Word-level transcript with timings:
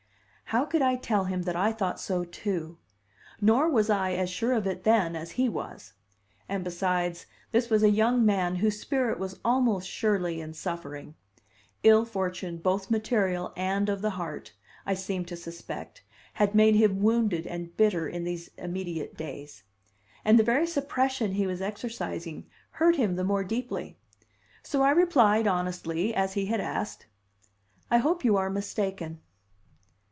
How 0.53 0.65
could 0.65 0.81
I 0.81 0.97
tell 0.97 1.23
him 1.23 1.43
that 1.43 1.55
I 1.55 1.71
thought 1.71 1.97
so, 1.97 2.25
too? 2.25 2.77
Nor 3.39 3.69
was 3.69 3.89
I 3.89 4.11
as 4.11 4.29
sure 4.29 4.51
of 4.51 4.67
it 4.67 4.83
then 4.83 5.15
as 5.15 5.31
he 5.31 5.47
was. 5.47 5.93
And 6.49 6.61
besides, 6.65 7.25
this 7.53 7.69
was 7.69 7.83
a 7.83 7.89
young 7.89 8.25
man 8.25 8.57
whose 8.57 8.77
spirit 8.77 9.17
was 9.17 9.39
almost 9.45 9.87
surely, 9.87 10.41
in 10.41 10.53
suffering; 10.53 11.15
ill 11.83 12.03
fortune 12.03 12.57
both 12.57 12.91
material 12.91 13.53
and 13.55 13.87
of 13.87 14.01
the 14.01 14.09
heart, 14.09 14.51
I 14.85 14.93
seemed 14.93 15.29
to 15.29 15.37
suspect, 15.37 16.03
had 16.33 16.53
made 16.53 16.75
him 16.75 17.01
wounded 17.01 17.47
and 17.47 17.73
bitter 17.77 18.05
in 18.09 18.25
these 18.25 18.49
immediate 18.57 19.15
days; 19.15 19.63
and 20.25 20.37
the 20.37 20.43
very 20.43 20.67
suppression 20.67 21.31
he 21.35 21.47
was 21.47 21.61
exercising 21.61 22.45
hurt 22.71 22.97
him 22.97 23.15
the 23.15 23.23
more 23.23 23.45
deeply. 23.45 23.95
So 24.63 24.81
I 24.81 24.91
replied, 24.91 25.47
honestly, 25.47 26.13
as 26.13 26.33
he 26.33 26.47
had 26.47 26.59
asked: 26.59 27.05
"I 27.89 27.99
hope 27.99 28.25
you 28.25 28.35
are 28.35 28.49
mistaken." 28.49 29.21